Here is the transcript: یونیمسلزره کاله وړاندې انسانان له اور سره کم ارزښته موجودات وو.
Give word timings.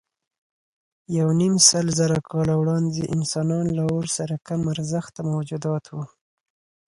یونیمسلزره 1.19 2.19
کاله 2.31 2.53
وړاندې 2.61 3.11
انسانان 3.15 3.65
له 3.77 3.83
اور 3.93 4.05
سره 4.17 4.35
کم 4.47 4.61
ارزښته 4.73 5.21
موجودات 5.33 5.83
وو. 5.89 6.03